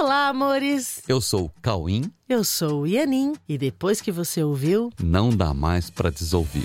Olá, 0.00 0.28
amores! 0.28 1.02
Eu 1.06 1.20
sou 1.20 1.44
o 1.44 1.50
Cauim. 1.60 2.10
Eu 2.26 2.42
sou 2.42 2.80
o 2.80 2.86
Ianin. 2.86 3.34
E 3.46 3.58
depois 3.58 4.00
que 4.00 4.10
você 4.10 4.42
ouviu, 4.42 4.90
Não 4.98 5.28
dá 5.28 5.52
mais 5.52 5.90
pra 5.90 6.08
desouvir. 6.08 6.64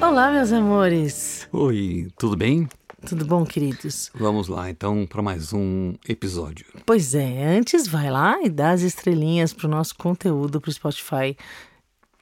Olá, 0.00 0.30
meus 0.30 0.52
amores! 0.52 1.48
Oi, 1.50 2.06
tudo 2.16 2.36
bem? 2.36 2.68
Tudo 3.04 3.26
bom, 3.26 3.44
queridos? 3.44 4.12
Vamos 4.14 4.46
lá 4.46 4.70
então 4.70 5.04
para 5.08 5.20
mais 5.20 5.52
um 5.52 5.94
episódio. 6.08 6.66
Pois 6.86 7.16
é, 7.16 7.44
antes 7.48 7.88
vai 7.88 8.08
lá 8.08 8.40
e 8.40 8.48
dá 8.48 8.70
as 8.70 8.82
estrelinhas 8.82 9.52
pro 9.52 9.66
nosso 9.66 9.96
conteúdo 9.96 10.60
pro 10.60 10.70
Spotify 10.70 11.36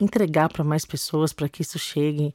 entregar 0.00 0.48
para 0.48 0.64
mais 0.64 0.86
pessoas 0.86 1.34
para 1.34 1.50
que 1.50 1.60
isso 1.60 1.78
chegue. 1.78 2.34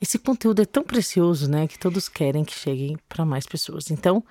Esse 0.00 0.18
conteúdo 0.18 0.60
é 0.60 0.66
tão 0.66 0.82
precioso, 0.82 1.48
né, 1.48 1.68
que 1.68 1.78
todos 1.78 2.08
querem 2.08 2.44
que 2.44 2.52
chegue 2.52 2.98
para 3.08 3.24
mais 3.24 3.46
pessoas. 3.46 3.92
Então, 3.92 4.24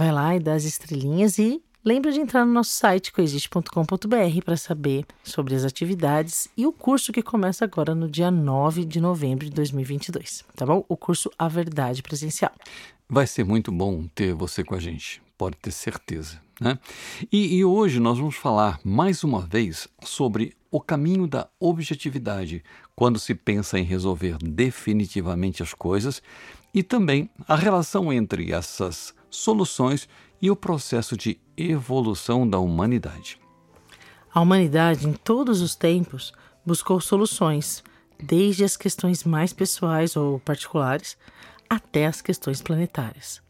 vai 0.00 0.10
lá 0.10 0.34
e 0.34 0.40
dá 0.40 0.54
as 0.54 0.64
estrelinhas 0.64 1.38
e 1.38 1.62
lembra 1.84 2.10
de 2.10 2.18
entrar 2.18 2.46
no 2.46 2.52
nosso 2.54 2.70
site 2.70 3.12
coexiste.com.br 3.12 4.42
para 4.42 4.56
saber 4.56 5.04
sobre 5.22 5.54
as 5.54 5.62
atividades 5.62 6.48
e 6.56 6.66
o 6.66 6.72
curso 6.72 7.12
que 7.12 7.20
começa 7.20 7.66
agora 7.66 7.94
no 7.94 8.08
dia 8.08 8.30
9 8.30 8.86
de 8.86 8.98
novembro 8.98 9.44
de 9.44 9.50
2022, 9.50 10.42
tá 10.56 10.64
bom? 10.64 10.86
O 10.88 10.96
curso 10.96 11.30
A 11.38 11.48
Verdade 11.48 12.02
Presencial. 12.02 12.50
Vai 13.06 13.26
ser 13.26 13.44
muito 13.44 13.70
bom 13.70 14.06
ter 14.14 14.32
você 14.32 14.64
com 14.64 14.74
a 14.74 14.80
gente, 14.80 15.20
pode 15.36 15.58
ter 15.58 15.70
certeza. 15.70 16.40
Né? 16.58 16.78
E, 17.30 17.56
e 17.58 17.62
hoje 17.62 18.00
nós 18.00 18.16
vamos 18.16 18.36
falar 18.36 18.80
mais 18.82 19.22
uma 19.22 19.42
vez 19.42 19.86
sobre 20.02 20.56
o 20.70 20.80
caminho 20.80 21.26
da 21.26 21.46
objetividade 21.60 22.64
quando 22.96 23.18
se 23.18 23.34
pensa 23.34 23.78
em 23.78 23.84
resolver 23.84 24.38
definitivamente 24.38 25.62
as 25.62 25.74
coisas 25.74 26.22
e 26.72 26.82
também 26.82 27.28
a 27.46 27.54
relação 27.54 28.10
entre 28.10 28.50
essas 28.50 29.12
soluções 29.30 30.08
e 30.42 30.50
o 30.50 30.56
processo 30.56 31.16
de 31.16 31.38
evolução 31.56 32.48
da 32.48 32.58
humanidade. 32.58 33.38
A 34.32 34.40
humanidade, 34.40 35.08
em 35.08 35.12
todos 35.12 35.60
os 35.60 35.74
tempos, 35.74 36.32
buscou 36.64 37.00
soluções, 37.00 37.82
desde 38.18 38.64
as 38.64 38.76
questões 38.76 39.24
mais 39.24 39.52
pessoais 39.52 40.16
ou 40.16 40.38
particulares 40.40 41.16
até 41.68 42.06
as 42.06 42.20
questões 42.20 42.60
planetárias. 42.60 43.40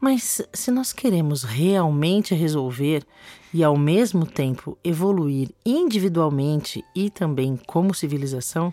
Mas 0.00 0.42
se 0.52 0.70
nós 0.70 0.92
queremos 0.92 1.42
realmente 1.42 2.34
resolver 2.34 3.04
e 3.52 3.64
ao 3.64 3.76
mesmo 3.76 4.26
tempo 4.26 4.78
evoluir 4.84 5.50
individualmente 5.64 6.84
e 6.94 7.10
também 7.10 7.58
como 7.66 7.94
civilização, 7.94 8.72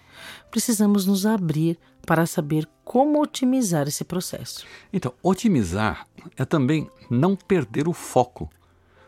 precisamos 0.52 1.06
nos 1.06 1.26
abrir 1.26 1.80
para 2.06 2.26
saber 2.26 2.68
como 2.84 3.22
otimizar 3.22 3.88
esse 3.88 4.04
processo. 4.04 4.66
Então, 4.92 5.14
otimizar 5.24 6.08
é 6.38 6.46
também 6.46 6.90
não 7.10 7.36
perder 7.36 7.88
o 7.88 7.94
foco, 7.94 8.50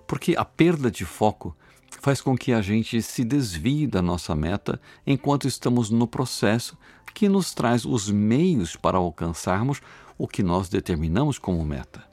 porque 0.07 0.35
a 0.37 0.45
perda 0.45 0.89
de 0.89 1.05
foco 1.05 1.55
faz 2.01 2.21
com 2.21 2.37
que 2.37 2.51
a 2.51 2.61
gente 2.61 3.01
se 3.01 3.23
desvie 3.23 3.87
da 3.87 4.01
nossa 4.01 4.35
meta 4.35 4.79
enquanto 5.05 5.47
estamos 5.47 5.89
no 5.89 6.07
processo 6.07 6.77
que 7.13 7.29
nos 7.29 7.53
traz 7.53 7.85
os 7.85 8.09
meios 8.09 8.75
para 8.75 8.97
alcançarmos 8.97 9.81
o 10.17 10.27
que 10.27 10.43
nós 10.43 10.69
determinamos 10.69 11.39
como 11.39 11.63
meta. 11.65 12.03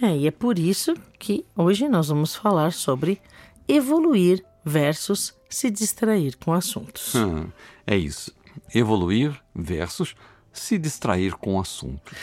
É, 0.00 0.16
e 0.16 0.26
é 0.26 0.30
por 0.30 0.58
isso 0.58 0.94
que 1.18 1.44
hoje 1.56 1.88
nós 1.88 2.08
vamos 2.08 2.34
falar 2.34 2.72
sobre 2.72 3.20
evoluir 3.68 4.44
versus 4.64 5.34
se 5.48 5.70
distrair 5.70 6.36
com 6.36 6.52
assuntos. 6.52 7.14
Hum, 7.14 7.48
é 7.86 7.96
isso. 7.96 8.34
Evoluir 8.74 9.38
versus 9.54 10.14
se 10.52 10.78
distrair 10.78 11.34
com 11.34 11.56
o 11.56 11.60
assunto. 11.60 12.14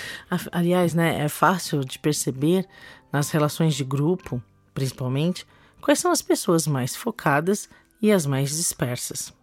Aliás, 0.51 0.93
né, 0.93 1.23
é 1.23 1.29
fácil 1.29 1.83
de 1.83 1.97
perceber 1.97 2.67
nas 3.11 3.31
relações 3.31 3.75
de 3.75 3.83
grupo, 3.83 4.41
principalmente, 4.73 5.45
quais 5.81 5.99
são 5.99 6.11
as 6.11 6.21
pessoas 6.21 6.67
mais 6.67 6.95
focadas 6.95 7.69
e 8.01 8.11
as 8.11 8.25
mais 8.25 8.49
dispersas. 8.49 9.33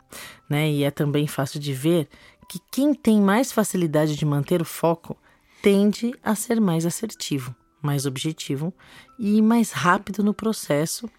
Né? 0.49 0.71
E 0.71 0.85
é 0.85 0.91
também 0.91 1.27
fácil 1.27 1.59
de 1.59 1.73
ver 1.73 2.09
que 2.49 2.61
quem 2.71 2.95
tem 2.95 3.21
mais 3.21 3.53
facilidade 3.53 4.17
de 4.17 4.25
manter 4.25 4.63
o 4.63 4.65
foco 4.65 5.17
tende 5.61 6.15
a 6.23 6.35
ser 6.35 6.61
mais 6.61 6.87
assertivo, 6.87 7.55
mais 7.83 8.07
objetivo 8.07 8.73
e 9.19 9.43
mais 9.43 9.73
rápido 9.73 10.23
no 10.23 10.33
processo 10.33 11.11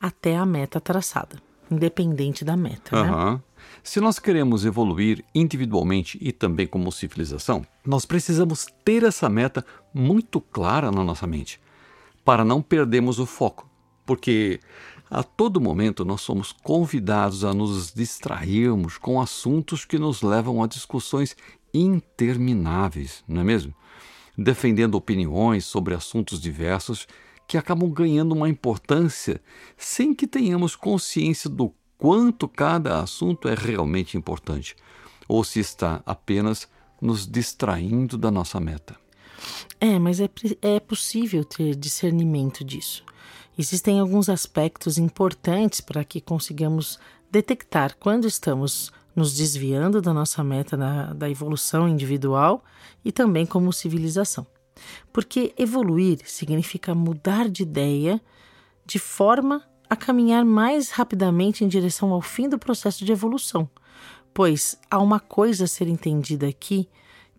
até 0.00 0.36
a 0.36 0.46
meta 0.46 0.80
traçada, 0.80 1.36
independente 1.70 2.44
da 2.44 2.56
meta. 2.56 2.96
Uhum. 2.96 3.34
Né? 3.34 3.40
Se 3.82 4.00
nós 4.00 4.18
queremos 4.18 4.64
evoluir 4.64 5.24
individualmente 5.34 6.18
e 6.20 6.32
também 6.32 6.66
como 6.66 6.92
civilização, 6.92 7.64
nós 7.84 8.04
precisamos 8.04 8.66
ter 8.84 9.02
essa 9.02 9.28
meta 9.28 9.64
muito 9.92 10.40
clara 10.40 10.90
na 10.90 11.02
nossa 11.02 11.26
mente, 11.26 11.60
para 12.24 12.44
não 12.44 12.60
perdermos 12.62 13.18
o 13.18 13.26
foco, 13.26 13.68
porque 14.04 14.60
a 15.10 15.22
todo 15.22 15.60
momento 15.60 16.04
nós 16.04 16.20
somos 16.20 16.52
convidados 16.52 17.44
a 17.44 17.52
nos 17.52 17.92
distrairmos 17.92 18.96
com 18.96 19.20
assuntos 19.20 19.84
que 19.84 19.98
nos 19.98 20.22
levam 20.22 20.62
a 20.62 20.66
discussões 20.66 21.36
intermináveis, 21.74 23.24
não 23.26 23.40
é 23.40 23.44
mesmo? 23.44 23.74
Defendendo 24.36 24.94
opiniões 24.94 25.64
sobre 25.64 25.94
assuntos 25.94 26.40
diversos 26.40 27.06
que 27.50 27.58
acabam 27.58 27.90
ganhando 27.90 28.32
uma 28.32 28.48
importância 28.48 29.42
sem 29.76 30.14
que 30.14 30.26
tenhamos 30.26 30.76
consciência 30.76 31.50
do 31.50 31.74
quanto 32.00 32.48
cada 32.48 33.00
assunto 33.00 33.46
é 33.46 33.54
realmente 33.54 34.16
importante, 34.16 34.74
ou 35.28 35.44
se 35.44 35.60
está 35.60 36.02
apenas 36.06 36.66
nos 37.00 37.26
distraindo 37.26 38.16
da 38.16 38.30
nossa 38.30 38.58
meta. 38.58 38.96
É, 39.78 39.98
mas 39.98 40.18
é, 40.18 40.28
é 40.62 40.80
possível 40.80 41.44
ter 41.44 41.76
discernimento 41.76 42.64
disso. 42.64 43.04
Existem 43.56 44.00
alguns 44.00 44.30
aspectos 44.30 44.96
importantes 44.96 45.80
para 45.82 46.02
que 46.02 46.20
consigamos 46.20 46.98
detectar 47.30 47.94
quando 47.98 48.26
estamos 48.26 48.90
nos 49.14 49.34
desviando 49.34 50.00
da 50.00 50.14
nossa 50.14 50.42
meta 50.42 50.76
na, 50.76 51.12
da 51.12 51.28
evolução 51.28 51.86
individual 51.86 52.64
e 53.04 53.12
também 53.12 53.44
como 53.44 53.72
civilização. 53.72 54.46
Porque 55.12 55.52
evoluir 55.58 56.20
significa 56.24 56.94
mudar 56.94 57.48
de 57.48 57.62
ideia 57.62 58.20
de 58.86 58.98
forma 58.98 59.62
a 59.90 59.96
caminhar 59.96 60.44
mais 60.44 60.90
rapidamente 60.90 61.64
em 61.64 61.68
direção 61.68 62.12
ao 62.12 62.22
fim 62.22 62.48
do 62.48 62.58
processo 62.58 63.04
de 63.04 63.10
evolução. 63.10 63.68
Pois 64.32 64.78
há 64.88 65.00
uma 65.00 65.18
coisa 65.18 65.64
a 65.64 65.66
ser 65.66 65.88
entendida 65.88 66.46
aqui, 66.46 66.88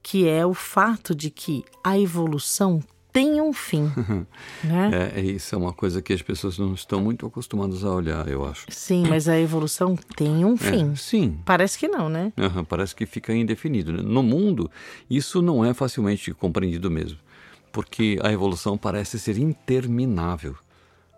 que 0.04 0.28
é 0.28 0.46
o 0.46 0.54
fato 0.54 1.16
de 1.16 1.30
que 1.30 1.64
a 1.82 1.98
evolução 1.98 2.84
tem 3.14 3.42
um 3.42 3.54
fim. 3.54 3.90
né? 4.64 5.12
É, 5.16 5.22
isso 5.22 5.56
é 5.56 5.58
uma 5.58 5.72
coisa 5.72 6.02
que 6.02 6.12
as 6.12 6.22
pessoas 6.22 6.58
não 6.58 6.74
estão 6.74 7.02
muito 7.02 7.26
acostumadas 7.26 7.86
a 7.86 7.90
olhar, 7.90 8.28
eu 8.28 8.46
acho. 8.46 8.66
Sim, 8.70 9.06
mas 9.08 9.30
a 9.30 9.40
evolução 9.40 9.96
tem 10.16 10.44
um 10.44 10.58
fim. 10.58 10.92
É, 10.92 10.96
sim. 10.96 11.40
Parece 11.46 11.78
que 11.78 11.88
não, 11.88 12.10
né? 12.10 12.34
Uhum, 12.38 12.66
parece 12.66 12.94
que 12.94 13.06
fica 13.06 13.34
indefinido. 13.34 13.94
Né? 13.94 14.02
No 14.02 14.24
mundo, 14.24 14.70
isso 15.10 15.42
não 15.42 15.64
é 15.64 15.74
facilmente 15.74 16.34
compreendido 16.34 16.92
mesmo, 16.92 17.20
porque 17.72 18.18
a 18.22 18.32
evolução 18.32 18.78
parece 18.78 19.18
ser 19.20 19.38
interminável. 19.38 20.56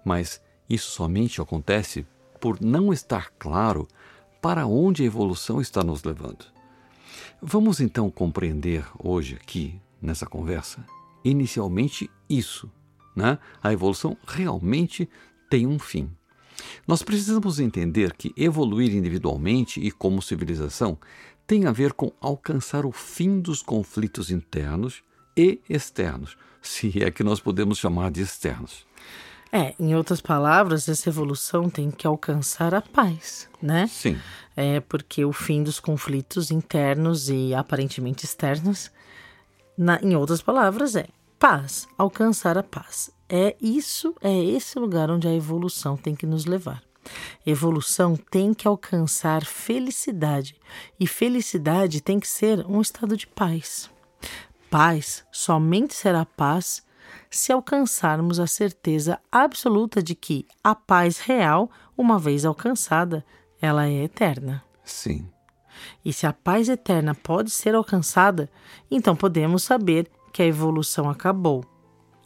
Mas 0.06 0.42
isso 0.70 0.92
somente 0.92 1.42
acontece 1.42 2.06
por 2.40 2.62
não 2.62 2.92
estar 2.92 3.32
claro 3.40 3.88
para 4.42 4.66
onde 4.66 5.04
a 5.04 5.06
evolução 5.06 5.62
está 5.62 5.84
nos 5.84 6.04
levando. 6.04 6.46
Vamos 7.42 7.80
então 7.80 8.10
compreender 8.10 8.86
hoje 8.98 9.36
aqui, 9.36 9.80
nessa 10.02 10.26
conversa, 10.26 10.86
inicialmente 11.24 12.10
isso, 12.30 12.70
né? 13.16 13.38
A 13.62 13.72
evolução 13.72 14.18
realmente 14.26 15.10
tem 15.50 15.68
um 15.68 15.80
fim. 15.80 16.10
Nós 16.88 17.04
precisamos 17.04 17.60
entender 17.60 18.14
que 18.14 18.34
evoluir 18.36 18.94
individualmente 18.94 19.80
e 19.80 19.92
como 19.92 20.22
civilização 20.22 20.98
tem 21.46 21.66
a 21.66 21.72
ver 21.72 21.94
com 21.94 22.12
alcançar 22.20 22.86
o 22.86 22.92
fim 22.92 23.40
dos 23.40 23.62
conflitos 23.62 24.32
internos 24.32 25.04
e 25.36 25.60
externos, 25.70 26.38
se 26.62 27.04
é 27.04 27.12
que 27.12 27.24
nós 27.24 27.40
podemos 27.40 27.78
chamar 27.78 28.12
de 28.12 28.22
externos. 28.22 28.86
É, 29.56 29.76
em 29.80 29.94
outras 29.94 30.20
palavras, 30.20 30.90
essa 30.90 31.10
evolução 31.10 31.70
tem 31.70 31.92
que 31.92 32.08
alcançar 32.08 32.74
a 32.74 32.82
paz, 32.82 33.48
né? 33.62 33.86
Sim. 33.86 34.20
É 34.56 34.80
porque 34.80 35.24
o 35.24 35.32
fim 35.32 35.62
dos 35.62 35.80
conflitos 35.80 36.50
internos 36.50 37.30
e 37.30 37.54
aparentemente 37.54 38.26
externos, 38.26 38.90
na, 39.78 40.00
em 40.02 40.16
outras 40.16 40.42
palavras, 40.42 40.96
é 40.96 41.06
paz, 41.38 41.88
alcançar 41.96 42.58
a 42.58 42.64
paz. 42.64 43.12
É 43.30 43.56
isso, 43.62 44.16
é 44.22 44.44
esse 44.44 44.80
lugar 44.80 45.12
onde 45.12 45.28
a 45.28 45.36
evolução 45.36 45.96
tem 45.96 46.16
que 46.16 46.26
nos 46.26 46.46
levar. 46.46 46.82
Evolução 47.46 48.16
tem 48.16 48.56
que 48.56 48.68
alcançar 48.68 49.46
felicidade 49.46 50.56
e 51.00 51.06
felicidade 51.06 52.02
tem 52.02 52.20
que 52.20 52.28
ser 52.28 52.66
um 52.66 52.82
estado 52.82 53.16
de 53.16 53.28
paz. 53.28 53.88
Paz 54.72 55.24
somente 55.32 55.94
será 55.94 56.26
paz 56.26 56.82
se 57.30 57.52
alcançarmos 57.52 58.40
a 58.40 58.48
certeza 58.48 59.20
absoluta 59.32 60.02
de 60.02 60.16
que 60.16 60.46
a 60.64 60.76
paz 60.76 61.20
real, 61.20 61.70
uma 61.98 62.20
vez 62.20 62.46
alcançada, 62.46 63.26
ela 63.62 63.88
é 63.88 64.04
eterna. 64.04 64.64
Sim. 64.84 65.28
E 66.04 66.14
se 66.14 66.28
a 66.28 66.34
paz 66.34 66.70
eterna 66.70 67.16
pode 67.16 67.50
ser 67.50 67.76
alcançada, 67.76 68.50
então 68.90 69.16
podemos 69.16 69.64
saber 69.64 70.10
que 70.32 70.42
a 70.42 70.46
evolução 70.46 71.10
acabou. 71.10 71.64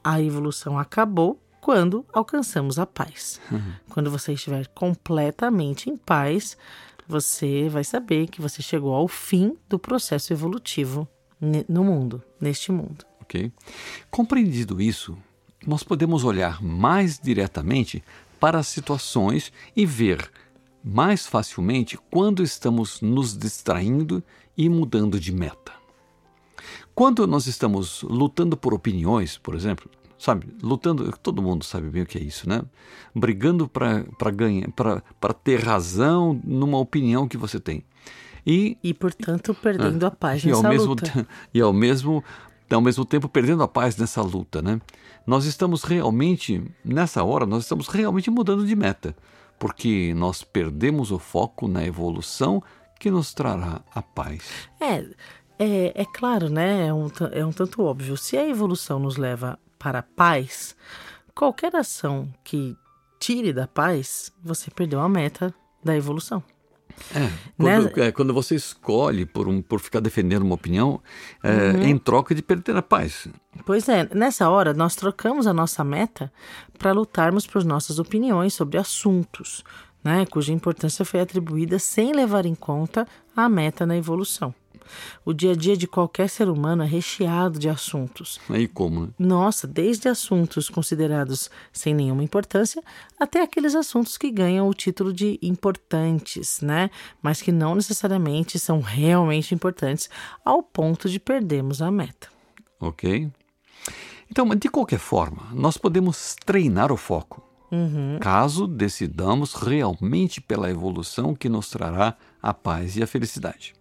A 0.03 0.21
evolução 0.21 0.77
acabou 0.77 1.39
quando 1.61 2.05
alcançamos 2.13 2.79
a 2.79 2.85
paz. 2.85 3.41
Uhum. 3.51 3.73
Quando 3.89 4.09
você 4.09 4.33
estiver 4.33 4.67
completamente 4.67 5.89
em 5.89 5.97
paz, 5.97 6.57
você 7.07 7.67
vai 7.69 7.83
saber 7.83 8.27
que 8.27 8.41
você 8.41 8.61
chegou 8.61 8.93
ao 8.93 9.07
fim 9.07 9.57
do 9.67 9.77
processo 9.77 10.33
evolutivo 10.33 11.07
no 11.67 11.83
mundo, 11.83 12.23
neste 12.39 12.71
mundo. 12.71 13.05
Ok. 13.27 13.51
Compreendido 14.09 14.81
isso, 14.81 15.17
nós 15.65 15.83
podemos 15.83 16.23
olhar 16.23 16.63
mais 16.63 17.19
diretamente 17.19 18.01
para 18.39 18.57
as 18.57 18.67
situações 18.67 19.51
e 19.75 19.85
ver 19.85 20.31
mais 20.81 21.27
facilmente 21.27 21.99
quando 22.09 22.41
estamos 22.41 23.01
nos 23.01 23.37
distraindo 23.37 24.23
e 24.57 24.69
mudando 24.69 25.19
de 25.19 25.33
meta. 25.33 25.73
Quando 26.95 27.27
nós 27.27 27.47
estamos 27.47 28.01
lutando 28.03 28.55
por 28.55 28.73
opiniões, 28.73 29.37
por 29.37 29.55
exemplo, 29.55 29.91
sabe, 30.17 30.47
lutando, 30.63 31.13
todo 31.21 31.41
mundo 31.41 31.65
sabe 31.65 31.89
bem 31.89 32.03
o 32.03 32.05
que 32.05 32.17
é 32.17 32.21
isso, 32.21 32.47
né? 32.47 32.61
Brigando 33.13 33.67
para 33.67 34.31
ganhar, 34.31 34.69
para 34.71 35.33
ter 35.33 35.59
razão 35.59 36.39
numa 36.45 36.77
opinião 36.77 37.27
que 37.27 37.35
você 37.35 37.59
tem. 37.59 37.83
E, 38.49 38.77
e 38.81 38.93
portanto, 38.93 39.53
perdendo 39.53 40.05
a 40.05 40.11
paz 40.11 40.41
e 40.41 40.47
nessa 40.47 40.65
ao 40.65 40.71
mesmo 40.71 40.87
luta. 40.91 41.27
E 41.53 41.59
ao 41.59 41.73
mesmo, 41.73 42.23
ao 42.69 42.81
mesmo 42.81 43.05
tempo 43.05 43.29
perdendo 43.29 43.63
a 43.63 43.67
paz 43.67 43.97
nessa 43.97 44.21
luta, 44.21 44.61
né? 44.61 44.79
Nós 45.25 45.45
estamos 45.45 45.83
realmente, 45.83 46.63
nessa 46.83 47.23
hora, 47.23 47.45
nós 47.45 47.63
estamos 47.63 47.87
realmente 47.87 48.29
mudando 48.29 48.65
de 48.65 48.75
meta, 48.75 49.15
porque 49.59 50.13
nós 50.15 50.43
perdemos 50.43 51.11
o 51.11 51.19
foco 51.19 51.67
na 51.67 51.85
evolução 51.85 52.63
que 52.99 53.11
nos 53.11 53.33
trará 53.33 53.81
a 53.93 54.01
paz. 54.01 54.43
É, 54.79 55.05
é, 55.59 56.01
é 56.01 56.05
claro, 56.05 56.49
né? 56.49 56.87
É 56.87 56.93
um, 56.93 57.09
é 57.31 57.45
um 57.45 57.51
tanto 57.51 57.83
óbvio. 57.83 58.15
Se 58.17 58.37
a 58.37 58.47
evolução 58.47 58.99
nos 58.99 59.17
leva 59.17 59.59
para 59.77 59.99
a 59.99 60.03
paz, 60.03 60.75
qualquer 61.35 61.75
ação 61.75 62.31
que 62.43 62.75
tire 63.19 63.51
da 63.53 63.67
paz, 63.67 64.31
você 64.43 64.71
perdeu 64.71 64.99
a 64.99 65.09
meta 65.09 65.53
da 65.83 65.95
evolução. 65.95 66.43
É, 67.15 67.29
quando, 67.57 67.95
né? 67.95 68.07
é, 68.07 68.11
quando 68.11 68.33
você 68.33 68.55
escolhe 68.55 69.25
por, 69.25 69.47
um, 69.47 69.61
por 69.61 69.79
ficar 69.79 69.99
defendendo 69.99 70.43
uma 70.43 70.55
opinião, 70.55 71.01
é, 71.43 71.71
uhum. 71.71 71.83
em 71.83 71.97
troca 71.97 72.33
de 72.33 72.41
perder 72.41 72.75
a 72.75 72.81
paz. 72.81 73.27
Pois 73.65 73.87
é, 73.87 74.07
nessa 74.13 74.49
hora 74.49 74.73
nós 74.73 74.95
trocamos 74.95 75.47
a 75.47 75.53
nossa 75.53 75.83
meta 75.83 76.31
para 76.77 76.91
lutarmos 76.91 77.45
por 77.47 77.63
nossas 77.63 77.99
opiniões 77.99 78.53
sobre 78.53 78.77
assuntos, 78.77 79.63
né, 80.03 80.25
cuja 80.25 80.53
importância 80.53 81.03
foi 81.03 81.19
atribuída 81.19 81.79
sem 81.79 82.13
levar 82.13 82.45
em 82.45 82.55
conta 82.55 83.07
a 83.35 83.49
meta 83.49 83.85
na 83.85 83.97
evolução. 83.97 84.53
O 85.25 85.33
dia 85.33 85.51
a 85.51 85.55
dia 85.55 85.75
de 85.75 85.87
qualquer 85.87 86.29
ser 86.29 86.49
humano 86.49 86.83
é 86.83 86.85
recheado 86.85 87.59
de 87.59 87.69
assuntos. 87.69 88.39
Aí 88.49 88.67
como? 88.67 89.01
Né? 89.01 89.09
Nossa, 89.19 89.67
desde 89.67 90.09
assuntos 90.09 90.69
considerados 90.69 91.49
sem 91.71 91.93
nenhuma 91.93 92.23
importância 92.23 92.83
até 93.19 93.41
aqueles 93.41 93.75
assuntos 93.75 94.17
que 94.17 94.31
ganham 94.31 94.67
o 94.67 94.73
título 94.73 95.13
de 95.13 95.39
importantes, 95.41 96.61
né? 96.61 96.89
Mas 97.21 97.41
que 97.41 97.51
não 97.51 97.75
necessariamente 97.75 98.59
são 98.59 98.79
realmente 98.79 99.53
importantes 99.53 100.09
ao 100.43 100.61
ponto 100.61 101.09
de 101.09 101.19
perdermos 101.19 101.81
a 101.81 101.91
meta. 101.91 102.27
Ok. 102.79 103.31
Então, 104.29 104.47
de 104.49 104.69
qualquer 104.69 104.99
forma, 104.99 105.47
nós 105.53 105.77
podemos 105.77 106.35
treinar 106.45 106.91
o 106.91 106.97
foco. 106.97 107.43
Uhum. 107.71 108.17
Caso 108.19 108.65
decidamos 108.65 109.53
realmente 109.53 110.39
pela 110.39 110.69
evolução 110.69 111.35
que 111.35 111.49
nos 111.49 111.69
trará 111.69 112.15
a 112.41 112.53
paz 112.53 112.95
e 112.95 113.03
a 113.03 113.07
felicidade. 113.07 113.73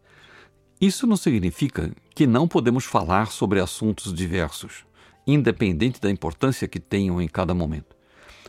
Isso 0.81 1.07
não 1.07 1.17
significa 1.17 1.91
que 2.15 2.27
não 2.27 2.47
podemos 2.47 2.85
falar 2.85 3.31
sobre 3.31 3.61
assuntos 3.61 4.13
diversos, 4.13 4.85
independente 5.27 5.99
da 6.01 6.11
importância 6.11 6.69
que 6.69 6.79
tenham 6.79 7.21
em 7.21 7.27
cada 7.27 7.55
momento. 7.55 7.97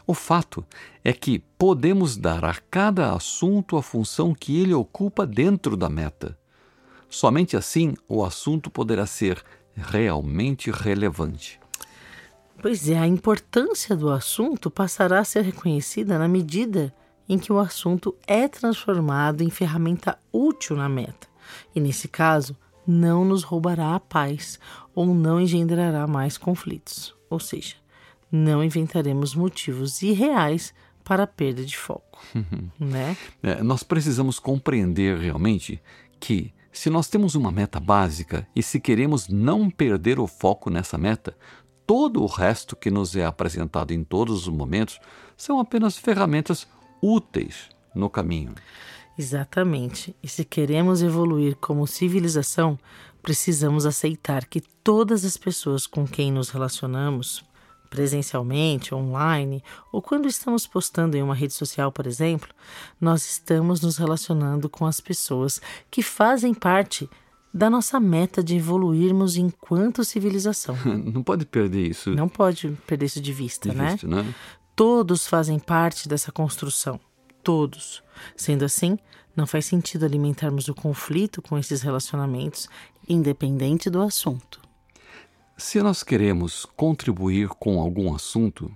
O 0.05 0.13
fato 0.13 0.65
é 1.05 1.13
que 1.13 1.39
podemos 1.57 2.17
dar 2.17 2.43
a 2.43 2.55
cada 2.69 3.13
assunto 3.13 3.77
a 3.77 3.83
função 3.83 4.33
que 4.33 4.59
ele 4.59 4.73
ocupa 4.73 5.25
dentro 5.25 5.77
da 5.77 5.89
meta. 5.89 6.37
Somente 7.09 7.55
assim 7.55 7.93
o 8.09 8.23
assunto 8.23 8.69
poderá 8.69 9.05
ser 9.05 9.41
realmente 9.73 10.69
relevante. 10.69 11.59
Pois 12.61 12.89
é, 12.89 12.97
a 12.97 13.07
importância 13.07 13.95
do 13.95 14.09
assunto 14.09 14.69
passará 14.69 15.19
a 15.19 15.25
ser 15.25 15.43
reconhecida 15.43 16.17
na 16.17 16.27
medida 16.27 16.93
em 17.29 17.37
que 17.37 17.53
o 17.53 17.59
assunto 17.59 18.15
é 18.25 18.47
transformado 18.49 19.43
em 19.43 19.49
ferramenta 19.49 20.17
útil 20.33 20.75
na 20.75 20.89
meta 20.89 21.26
e 21.75 21.79
nesse 21.79 22.07
caso, 22.07 22.55
não 22.87 23.25
nos 23.25 23.43
roubará 23.43 23.95
a 23.95 23.99
paz 23.99 24.57
ou 24.95 25.13
não 25.13 25.41
engendrará 25.41 26.07
mais 26.07 26.37
conflitos. 26.37 27.13
Ou 27.29 27.39
seja, 27.39 27.75
não 28.31 28.63
inventaremos 28.63 29.35
motivos 29.35 30.01
irreais 30.01 30.73
para 31.03 31.23
a 31.23 31.27
perda 31.27 31.63
de 31.63 31.77
foco. 31.77 32.19
né? 32.79 33.15
É, 33.43 33.61
nós 33.61 33.83
precisamos 33.83 34.39
compreender 34.39 35.17
realmente 35.17 35.81
que, 36.19 36.53
se 36.71 36.89
nós 36.89 37.07
temos 37.07 37.35
uma 37.35 37.51
meta 37.51 37.79
básica 37.79 38.47
e 38.55 38.63
se 38.63 38.79
queremos 38.79 39.27
não 39.27 39.69
perder 39.69 40.19
o 40.19 40.27
foco 40.27 40.69
nessa 40.69 40.97
meta, 40.97 41.35
todo 41.85 42.21
o 42.21 42.27
resto 42.27 42.75
que 42.75 42.91
nos 42.91 43.15
é 43.15 43.25
apresentado 43.25 43.91
em 43.91 44.03
todos 44.03 44.47
os 44.47 44.53
momentos 44.53 44.99
são 45.37 45.59
apenas 45.59 45.97
ferramentas 45.97 46.67
úteis 47.01 47.69
no 47.95 48.09
caminho. 48.09 48.53
Exatamente. 49.17 50.15
E 50.21 50.27
se 50.27 50.45
queremos 50.45 51.01
evoluir 51.01 51.55
como 51.55 51.87
civilização, 51.87 52.77
precisamos 53.21 53.85
aceitar 53.85 54.45
que 54.45 54.61
todas 54.61 55.25
as 55.25 55.35
pessoas 55.35 55.87
com 55.87 56.07
quem 56.07 56.31
nos 56.31 56.49
relacionamos, 56.49 57.43
presencialmente, 57.89 58.93
online, 58.93 59.63
ou 59.91 60.01
quando 60.01 60.27
estamos 60.27 60.67
postando 60.67 61.17
em 61.17 61.23
uma 61.23 61.33
rede 61.33 61.53
social, 61.53 61.91
por 61.91 62.05
exemplo, 62.05 62.49
nós 63.01 63.25
estamos 63.25 63.81
nos 63.81 63.97
relacionando 63.97 64.69
com 64.69 64.85
as 64.85 64.99
pessoas 64.99 65.59
que 65.89 66.03
fazem 66.03 66.53
parte 66.53 67.09
da 67.53 67.69
nossa 67.69 67.99
meta 67.99 68.43
de 68.43 68.55
evoluirmos 68.55 69.35
enquanto 69.35 70.03
civilização. 70.03 70.77
Não 70.85 71.23
pode 71.23 71.45
perder 71.45 71.89
isso. 71.89 72.11
Não 72.11 72.29
pode 72.29 72.69
perder 72.85 73.05
isso 73.07 73.21
de 73.21 73.33
vista, 73.33 73.69
de 73.69 73.75
né? 73.75 73.91
Vista, 73.93 74.07
né? 74.07 74.35
Todos 74.75 75.25
fazem 75.25 75.57
parte 75.57 76.07
dessa 76.07 76.31
construção 76.31 76.99
todos. 77.47 78.03
Sendo 78.35 78.65
assim, 78.65 78.99
não 79.33 79.47
faz 79.47 79.65
sentido 79.65 80.03
alimentarmos 80.05 80.67
o 80.67 80.75
conflito 80.75 81.41
com 81.41 81.57
esses 81.57 81.81
relacionamentos, 81.81 82.67
independente 83.07 83.89
do 83.89 84.01
assunto. 84.01 84.59
Se 85.57 85.81
nós 85.81 86.03
queremos 86.03 86.65
contribuir 86.75 87.47
com 87.47 87.79
algum 87.79 88.13
assunto, 88.13 88.69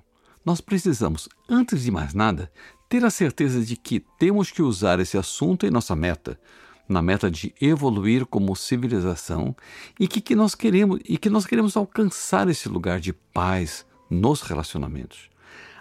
nós 0.46 0.62
precisamos, 0.62 1.28
antes 1.50 1.84
de 1.84 1.92
mais 1.92 2.14
nada, 2.14 2.50
ter 2.88 3.04
a 3.04 3.10
certeza 3.10 3.62
de 3.62 3.76
que 3.76 4.00
temos 4.18 4.52
que 4.52 4.62
usar 4.62 5.02
esse 5.02 5.18
assunto 5.18 5.66
em 5.66 5.70
nossa 5.70 5.94
meta, 5.94 6.40
na 6.88 7.02
meta 7.02 7.30
de 7.30 7.54
evoluir 7.60 8.26
como 8.26 8.56
civilização 8.56 9.54
e 10.00 10.08
que, 10.08 10.22
que 10.22 10.34
nós 10.34 10.56
queremos 10.56 11.02
e 11.04 11.18
que 11.18 11.30
nós 11.30 11.46
queremos 11.46 11.76
alcançar 11.76 12.48
esse 12.48 12.70
lugar 12.70 13.02
de 13.02 13.12
paz 13.12 13.86
nos 14.10 14.42
relacionamentos. 14.42 15.30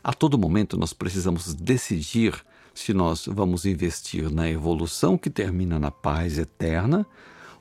A 0.03 0.13
todo 0.13 0.37
momento 0.39 0.77
nós 0.77 0.93
precisamos 0.93 1.55
decidir 1.55 2.45
se 2.81 2.95
nós 2.95 3.27
vamos 3.27 3.67
investir 3.67 4.31
na 4.31 4.49
evolução 4.49 5.19
que 5.19 5.29
termina 5.29 5.79
na 5.79 5.91
paz 5.91 6.39
eterna, 6.39 7.07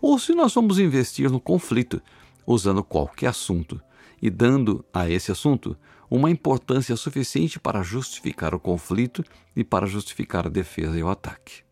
ou 0.02 0.18
se 0.18 0.34
nós 0.34 0.54
vamos 0.54 0.80
investir 0.80 1.30
no 1.30 1.42
conflito, 1.42 2.02
usando 2.48 2.82
qualquer 2.82 3.28
assunto 3.28 3.82
e 4.22 4.30
dando 4.30 4.84
a 4.94 5.10
esse 5.10 5.30
assunto 5.30 5.76
uma 6.10 6.32
importância 6.32 6.96
suficiente 6.96 7.60
para 7.60 7.84
justificar 7.84 8.56
o 8.56 8.60
conflito 8.60 9.22
e 9.54 9.62
para 9.62 9.86
justificar 9.86 10.48
a 10.48 10.50
defesa 10.50 10.98
e 10.98 11.04
o 11.04 11.10
ataque. 11.10 11.64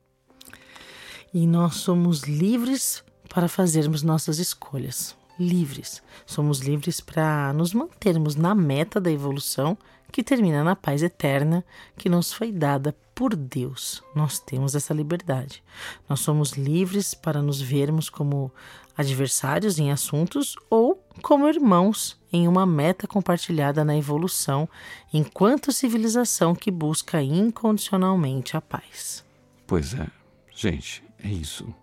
E 1.34 1.48
nós 1.48 1.76
somos 1.76 2.24
livres 2.24 3.02
para 3.30 3.48
fazermos 3.48 4.04
nossas 4.04 4.40
escolhas. 4.40 5.16
Livres. 5.40 6.04
Somos 6.26 6.60
livres 6.60 7.00
para 7.00 7.54
nos 7.54 7.74
mantermos 7.74 8.36
na 8.36 8.54
meta 8.54 9.00
da 9.00 9.12
evolução 9.12 9.78
que 10.12 10.24
termina 10.24 10.64
na 10.64 10.76
paz 10.76 11.04
eterna 11.04 11.64
que 11.98 12.10
nos 12.10 12.34
foi 12.34 12.52
dada 12.52 12.96
por 13.14 13.36
Deus. 13.36 14.04
Nós 14.16 14.40
temos 14.40 14.76
essa 14.76 14.94
liberdade. 14.94 15.64
Nós 16.08 16.20
somos 16.20 16.52
livres 16.52 17.14
para 17.14 17.42
nos 17.42 17.62
vermos 17.62 18.10
como 18.10 18.52
adversários 18.98 19.78
em 19.78 19.92
assuntos 19.92 20.56
ou 20.70 21.04
como 21.22 21.48
irmãos 21.48 22.20
em 22.32 22.48
uma 22.48 22.66
meta 22.66 23.08
compartilhada 23.08 23.86
na 23.86 23.96
evolução, 23.96 24.68
enquanto 25.14 25.72
civilização 25.72 26.56
que 26.56 26.72
busca 26.72 27.22
incondicionalmente 27.22 28.58
a 28.58 28.62
paz. 28.62 29.24
Pois 29.66 29.94
é, 29.94 30.08
gente, 30.56 31.04
é 31.24 31.30
isso. 31.30 31.74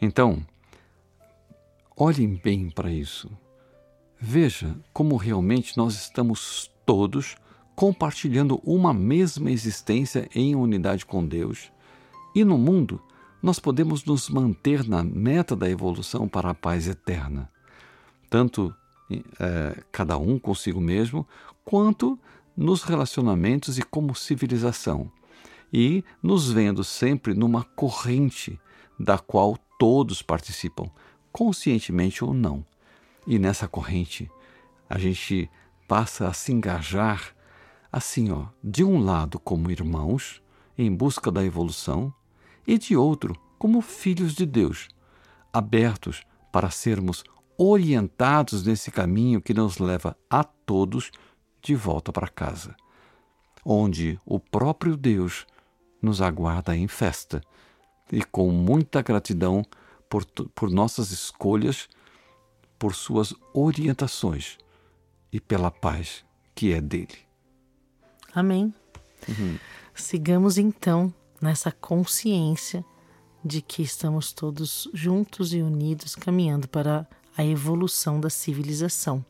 Então, 0.00 0.44
olhem 1.96 2.40
bem 2.42 2.70
para 2.70 2.90
isso. 2.90 3.30
Veja 4.18 4.74
como 4.92 5.16
realmente 5.16 5.76
nós 5.76 5.94
estamos 5.94 6.70
todos 6.84 7.36
compartilhando 7.76 8.58
uma 8.64 8.94
mesma 8.94 9.50
existência 9.50 10.28
em 10.34 10.56
unidade 10.56 11.04
com 11.04 11.24
Deus. 11.24 11.70
E 12.34 12.42
no 12.42 12.56
mundo, 12.56 13.00
nós 13.42 13.60
podemos 13.60 14.02
nos 14.04 14.30
manter 14.30 14.88
na 14.88 15.04
meta 15.04 15.54
da 15.54 15.68
evolução 15.68 16.26
para 16.26 16.50
a 16.50 16.54
paz 16.54 16.88
eterna, 16.88 17.50
tanto 18.30 18.74
é, 19.38 19.82
cada 19.92 20.16
um 20.16 20.38
consigo 20.38 20.80
mesmo, 20.80 21.28
quanto 21.64 22.18
nos 22.56 22.82
relacionamentos 22.82 23.78
e 23.78 23.82
como 23.82 24.14
civilização, 24.14 25.12
e 25.70 26.02
nos 26.22 26.50
vendo 26.50 26.82
sempre 26.82 27.34
numa 27.34 27.62
corrente 27.62 28.58
da 28.98 29.18
qual 29.18 29.58
todos 29.78 30.22
participam, 30.22 30.90
conscientemente 31.30 32.24
ou 32.24 32.32
não. 32.32 32.64
E 33.26 33.38
nessa 33.38 33.68
corrente, 33.68 34.30
a 34.88 34.98
gente 34.98 35.50
passa 35.86 36.26
a 36.26 36.32
se 36.32 36.52
engajar 36.52 37.35
assim, 37.96 38.30
ó, 38.30 38.48
de 38.62 38.84
um 38.84 39.02
lado 39.02 39.40
como 39.40 39.70
irmãos, 39.70 40.42
em 40.76 40.94
busca 40.94 41.30
da 41.30 41.42
evolução, 41.42 42.12
e 42.66 42.76
de 42.76 42.94
outro 42.94 43.34
como 43.58 43.80
filhos 43.80 44.34
de 44.34 44.44
Deus, 44.44 44.88
abertos 45.50 46.22
para 46.52 46.68
sermos 46.68 47.24
orientados 47.56 48.66
nesse 48.66 48.90
caminho 48.90 49.40
que 49.40 49.54
nos 49.54 49.78
leva 49.78 50.14
a 50.28 50.44
todos 50.44 51.10
de 51.62 51.74
volta 51.74 52.12
para 52.12 52.28
casa, 52.28 52.76
onde 53.64 54.20
o 54.26 54.38
próprio 54.38 54.94
Deus 54.94 55.46
nos 56.02 56.20
aguarda 56.20 56.76
em 56.76 56.86
festa 56.86 57.40
e 58.12 58.22
com 58.22 58.50
muita 58.50 59.00
gratidão 59.00 59.64
por, 60.10 60.26
por 60.26 60.70
nossas 60.70 61.12
escolhas, 61.12 61.88
por 62.78 62.94
suas 62.94 63.32
orientações 63.54 64.58
e 65.32 65.40
pela 65.40 65.70
paz 65.70 66.26
que 66.54 66.74
é 66.74 66.80
dele. 66.80 67.25
Amém. 68.36 68.74
Uhum. 69.26 69.58
Sigamos 69.94 70.58
então 70.58 71.12
nessa 71.40 71.72
consciência 71.72 72.84
de 73.42 73.62
que 73.62 73.80
estamos 73.80 74.30
todos 74.30 74.86
juntos 74.92 75.54
e 75.54 75.62
unidos 75.62 76.14
caminhando 76.14 76.68
para 76.68 77.08
a 77.34 77.42
evolução 77.42 78.20
da 78.20 78.28
civilização. 78.28 79.24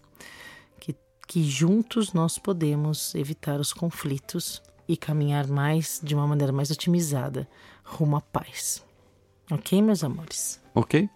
Que, 0.81 0.93
que 1.25 1.45
juntos 1.45 2.13
nós 2.13 2.37
podemos 2.37 3.15
evitar 3.15 3.61
os 3.61 3.73
conflitos 3.73 4.61
e 4.89 4.97
caminhar 4.97 5.47
mais 5.47 6.01
de 6.03 6.13
uma 6.13 6.27
maneira 6.27 6.53
mais 6.53 6.73
otimizada 6.73 7.49
rumo 7.85 8.17
à 8.17 8.21
paz. 8.21 8.85
Ok, 9.49 9.81
meus 9.81 10.03
amores? 10.03 10.61
Ok. 10.75 11.09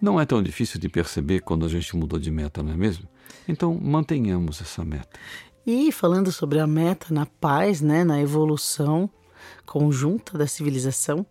Não 0.00 0.18
é 0.18 0.24
tão 0.24 0.42
difícil 0.42 0.80
de 0.80 0.88
perceber 0.88 1.40
quando 1.40 1.66
a 1.66 1.68
gente 1.68 1.94
mudou 1.94 2.18
de 2.18 2.30
meta, 2.30 2.62
não 2.62 2.72
é 2.72 2.76
mesmo? 2.76 3.06
Então 3.46 3.74
mantenhamos 3.74 4.62
essa 4.62 4.82
meta. 4.82 5.18
E 5.66 5.90
falando 5.90 6.30
sobre 6.30 6.58
a 6.58 6.66
meta 6.66 7.06
na 7.12 7.24
paz, 7.24 7.80
né, 7.80 8.04
na 8.04 8.20
evolução 8.20 9.08
conjunta 9.64 10.36
da 10.36 10.46
civilização, 10.46 11.24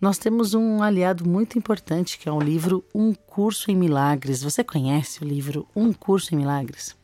nós 0.00 0.18
temos 0.18 0.54
um 0.54 0.82
aliado 0.82 1.28
muito 1.28 1.58
importante 1.58 2.16
que 2.16 2.28
é 2.28 2.32
o 2.32 2.40
livro 2.40 2.84
Um 2.94 3.12
Curso 3.12 3.72
em 3.72 3.76
Milagres. 3.76 4.42
Você 4.42 4.62
conhece 4.62 5.22
o 5.22 5.26
livro 5.26 5.66
Um 5.74 5.92
Curso 5.92 6.32
em 6.32 6.38
Milagres? 6.38 6.96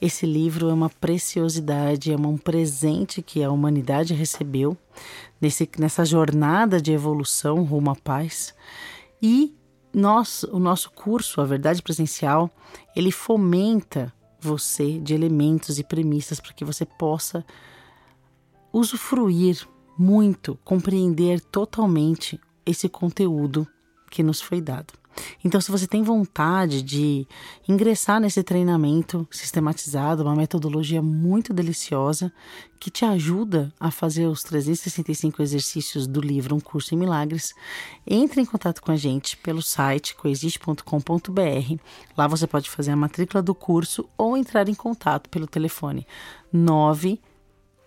Esse 0.00 0.24
livro 0.24 0.70
é 0.70 0.72
uma 0.72 0.88
preciosidade, 0.88 2.12
é 2.12 2.16
um 2.16 2.38
presente 2.38 3.20
que 3.20 3.44
a 3.44 3.50
humanidade 3.50 4.14
recebeu 4.14 4.76
nesse, 5.38 5.68
nessa 5.78 6.06
jornada 6.06 6.80
de 6.80 6.92
evolução 6.92 7.64
rumo 7.64 7.90
à 7.90 7.96
paz. 7.96 8.54
E 9.20 9.54
nós, 9.92 10.42
o 10.44 10.58
nosso 10.58 10.90
curso, 10.90 11.40
a 11.40 11.44
Verdade 11.44 11.82
Presencial, 11.82 12.50
ele 12.96 13.10
fomenta 13.10 14.12
você 14.40 14.98
de 14.98 15.14
elementos 15.14 15.78
e 15.78 15.84
premissas 15.84 16.40
para 16.40 16.52
que 16.52 16.64
você 16.64 16.84
possa 16.84 17.44
usufruir 18.72 19.66
muito, 19.98 20.58
compreender 20.64 21.40
totalmente 21.40 22.40
esse 22.64 22.88
conteúdo 22.88 23.66
que 24.10 24.22
nos 24.22 24.40
foi 24.40 24.60
dado. 24.60 24.92
Então, 25.44 25.60
se 25.60 25.70
você 25.70 25.86
tem 25.86 26.02
vontade 26.02 26.82
de 26.82 27.26
ingressar 27.68 28.20
nesse 28.20 28.42
treinamento 28.42 29.26
sistematizado, 29.30 30.22
uma 30.22 30.34
metodologia 30.34 31.00
muito 31.00 31.52
deliciosa 31.52 32.32
que 32.78 32.90
te 32.90 33.04
ajuda 33.04 33.72
a 33.78 33.90
fazer 33.90 34.26
os 34.26 34.42
365 34.42 35.42
exercícios 35.42 36.06
do 36.06 36.20
livro 36.20 36.54
Um 36.54 36.60
Curso 36.60 36.94
em 36.94 36.98
Milagres, 36.98 37.54
entre 38.06 38.40
em 38.40 38.44
contato 38.44 38.80
com 38.80 38.92
a 38.92 38.96
gente 38.96 39.36
pelo 39.36 39.62
site 39.62 40.14
coexiste.com.br. 40.14 40.82
Lá 42.16 42.26
você 42.26 42.46
pode 42.46 42.70
fazer 42.70 42.92
a 42.92 42.96
matrícula 42.96 43.42
do 43.42 43.54
curso 43.54 44.08
ou 44.16 44.36
entrar 44.36 44.68
em 44.68 44.74
contato 44.74 45.28
pelo 45.28 45.46
telefone 45.46 46.06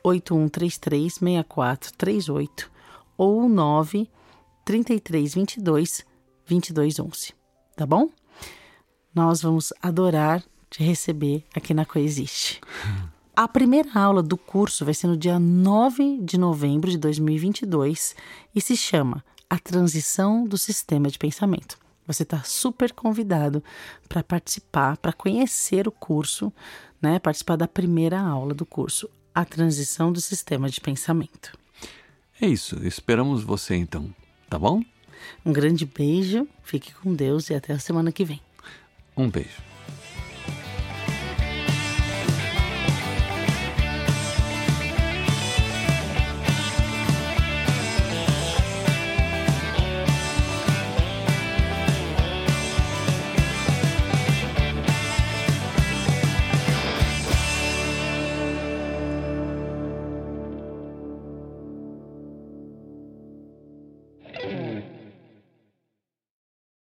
981336438 0.04 2.70
ou 3.18 3.48
93322 3.48 6.11
2211, 6.48 7.34
tá 7.76 7.86
bom? 7.86 8.10
Nós 9.14 9.42
vamos 9.42 9.74
adorar 9.82 10.44
te 10.70 10.82
receber 10.84 11.46
aqui 11.54 11.74
na 11.74 11.86
Coexiste. 11.86 12.62
A 13.36 13.48
primeira 13.48 13.90
aula 14.00 14.24
do 14.24 14.38
curso 14.38 14.86
vai 14.86 14.94
ser 14.94 15.08
no 15.08 15.18
dia 15.18 15.38
9 15.38 16.20
de 16.22 16.38
novembro 16.38 16.90
de 16.90 16.98
2022 16.98 18.16
e 18.56 18.62
se 18.62 18.78
chama 18.78 19.24
A 19.50 19.60
Transição 19.60 20.46
do 20.46 20.58
Sistema 20.58 21.10
de 21.10 21.18
Pensamento. 21.18 21.78
Você 22.08 22.24
está 22.24 22.44
super 22.44 22.94
convidado 22.94 23.64
para 24.08 24.24
participar, 24.24 24.98
para 24.98 25.14
conhecer 25.14 25.88
o 25.88 25.92
curso, 25.92 26.52
né? 27.02 27.20
Participar 27.20 27.56
da 27.56 27.68
primeira 27.68 28.20
aula 28.20 28.54
do 28.54 28.66
curso, 28.66 29.10
A 29.34 29.46
Transição 29.46 30.12
do 30.12 30.20
Sistema 30.20 30.70
de 30.70 30.82
Pensamento. 30.82 31.58
É 32.40 32.48
isso, 32.48 32.86
esperamos 32.86 33.44
você 33.44 33.76
então, 33.76 34.14
tá 34.50 34.58
bom? 34.58 34.82
Um 35.46 35.52
grande 35.52 35.86
beijo, 35.86 36.48
fique 36.64 36.94
com 36.94 37.14
Deus 37.14 37.50
e 37.50 37.54
até 37.54 37.74
a 37.74 37.80
semana 37.80 38.12
que 38.12 38.26
vem. 38.26 38.42
Um 39.16 39.30
beijo. 39.30 39.71